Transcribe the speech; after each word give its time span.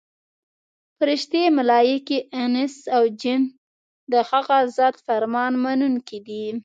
فرښتې، 0.97 1.43
ملایکې، 1.57 2.17
انس 2.41 2.73
او 2.95 3.03
جن 3.21 3.41
د 4.11 4.13
هغه 4.29 4.57
ذات 4.77 4.95
فرمان 5.05 5.53
منونکي 5.63 6.19
دي. 6.27 6.45